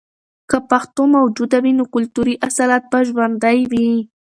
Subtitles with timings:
[0.49, 3.89] که پښتو موجوده وي، نو کلتوري اصالت به ژوندۍ وي.